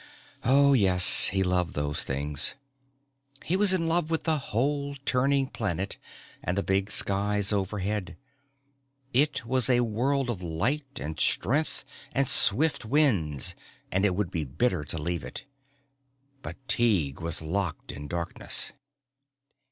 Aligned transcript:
Oh 0.43 0.73
yes, 0.73 1.27
he 1.27 1.43
loved 1.43 1.75
those 1.75 2.01
things. 2.01 2.55
He 3.43 3.55
was 3.55 3.71
in 3.71 3.87
love 3.87 4.09
with 4.09 4.23
the 4.23 4.39
whole 4.49 4.95
turning 5.05 5.45
planet 5.45 5.97
and 6.43 6.57
the 6.57 6.63
big 6.63 6.89
skies 6.89 7.53
overhead. 7.53 8.17
It 9.13 9.45
was 9.45 9.69
a 9.69 9.81
world 9.81 10.31
of 10.31 10.41
light 10.41 10.99
and 10.99 11.19
strength 11.19 11.85
and 12.13 12.27
swift 12.27 12.83
winds 12.83 13.53
and 13.91 14.03
it 14.03 14.15
would 14.15 14.31
be 14.31 14.43
bitter 14.43 14.83
to 14.85 14.97
leave 14.97 15.23
it. 15.23 15.45
But 16.41 16.55
Tighe 16.67 17.19
was 17.19 17.43
locked 17.43 17.91
in 17.91 18.07
darkness. 18.07 18.73